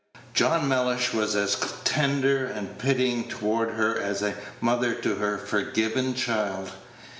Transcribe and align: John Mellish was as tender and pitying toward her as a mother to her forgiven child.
John 0.33 0.67
Mellish 0.67 1.13
was 1.13 1.35
as 1.35 1.57
tender 1.83 2.45
and 2.47 2.79
pitying 2.79 3.29
toward 3.29 3.73
her 3.73 3.95
as 3.99 4.23
a 4.23 4.33
mother 4.59 4.95
to 4.95 5.15
her 5.17 5.37
forgiven 5.37 6.15
child. 6.15 6.71